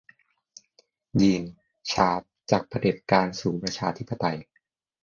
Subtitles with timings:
[1.21, 1.43] ยีน
[1.91, 4.37] ชาร์ป- จากเผด็จการสู่ประชาธิปไตย